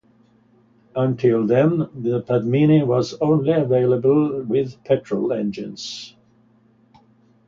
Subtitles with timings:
[0.95, 6.15] Until then, the Padmini was only available with petrol engines.